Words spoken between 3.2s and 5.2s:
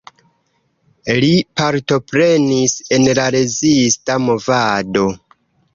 la rezista movado.